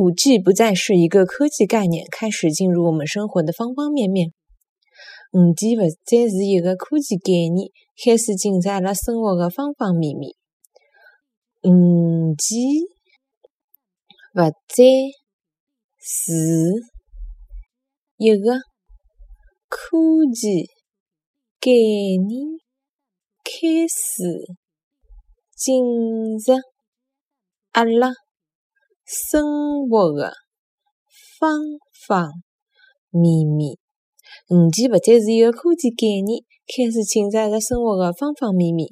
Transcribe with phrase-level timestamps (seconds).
[0.00, 4.32] 五 G 不再是一个科技概念，开始进入我们生活的方方面面。
[5.32, 7.68] 五 G 不再是一个科技概念，
[8.02, 10.32] 开始进入阿拉生活的方方面面。
[11.64, 12.86] 五 G
[14.32, 14.84] 不再
[15.98, 16.32] 是
[18.16, 18.54] 一个
[19.68, 19.98] 科
[20.34, 20.64] 技
[21.60, 22.58] 概念，
[23.44, 24.56] 开始
[25.54, 26.54] 进入
[27.72, 28.14] 阿拉。
[29.12, 30.32] 生活的
[31.40, 31.58] 方
[32.06, 32.30] 方
[33.10, 33.76] 面面，
[34.50, 38.86] 五 G 不再是一个科技概念，开始侵占阿拉生活的方方面面。